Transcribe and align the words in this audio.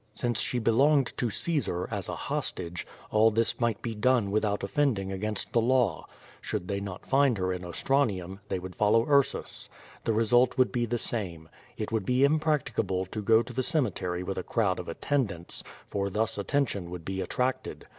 Since 0.15 0.39
she 0.39 0.57
be 0.57 0.71
longed 0.71 1.13
to 1.17 1.29
Caesar, 1.29 1.87
as 1.91 2.09
a 2.09 2.15
hostage, 2.15 2.87
all 3.11 3.29
this 3.29 3.59
might 3.59 3.83
be 3.83 3.93
done 3.93 4.31
without 4.31 4.63
offending 4.63 5.11
against 5.11 5.53
the 5.53 5.61
law. 5.61 6.07
Should 6.41 6.67
they 6.67 6.79
not 6.79 7.05
find 7.05 7.37
her 7.37 7.53
in 7.53 7.63
Os 7.63 7.83
tranium, 7.83 8.39
they 8.49 8.57
would 8.57 8.73
follow 8.75 9.05
Ursus, 9.07 9.69
The 10.05 10.13
result 10.13 10.57
would 10.57 10.71
be 10.71 10.87
the 10.87 10.97
same. 10.97 11.49
It 11.77 11.91
would 11.91 12.07
be 12.07 12.23
impracticable 12.23 13.05
to 13.05 13.21
go 13.21 13.43
to 13.43 13.53
the 13.53 13.61
cemetery 13.61 14.23
with 14.23 14.39
a 14.39 14.43
crowd 14.43 14.79
of 14.79 14.87
attendants, 14.89 15.63
for 15.87 16.09
thus 16.09 16.39
attention 16.39 16.89
would 16.89 17.05
be 17.05 17.21
attracted. 17.21 17.85